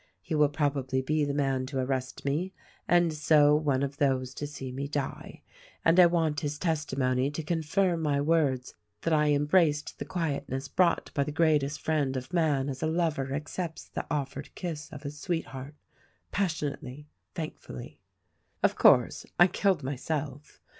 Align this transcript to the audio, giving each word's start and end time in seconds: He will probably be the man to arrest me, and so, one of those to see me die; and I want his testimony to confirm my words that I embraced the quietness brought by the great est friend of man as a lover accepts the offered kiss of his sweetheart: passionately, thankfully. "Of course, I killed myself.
He 0.19 0.33
will 0.33 0.49
probably 0.49 1.03
be 1.03 1.25
the 1.25 1.33
man 1.35 1.67
to 1.67 1.77
arrest 1.77 2.25
me, 2.25 2.53
and 2.87 3.13
so, 3.13 3.53
one 3.53 3.83
of 3.83 3.97
those 3.97 4.33
to 4.33 4.47
see 4.47 4.71
me 4.71 4.87
die; 4.87 5.43
and 5.85 5.99
I 5.99 6.07
want 6.07 6.39
his 6.39 6.57
testimony 6.57 7.29
to 7.29 7.43
confirm 7.43 8.01
my 8.01 8.19
words 8.19 8.73
that 9.01 9.13
I 9.13 9.27
embraced 9.31 9.99
the 9.99 10.05
quietness 10.05 10.67
brought 10.67 11.13
by 11.13 11.23
the 11.23 11.31
great 11.31 11.61
est 11.61 11.79
friend 11.79 12.17
of 12.17 12.33
man 12.33 12.67
as 12.67 12.81
a 12.81 12.87
lover 12.87 13.31
accepts 13.31 13.83
the 13.87 14.07
offered 14.09 14.55
kiss 14.55 14.89
of 14.91 15.03
his 15.03 15.19
sweetheart: 15.21 15.75
passionately, 16.31 17.07
thankfully. 17.35 17.99
"Of 18.63 18.73
course, 18.75 19.27
I 19.39 19.45
killed 19.45 19.83
myself. 19.83 20.59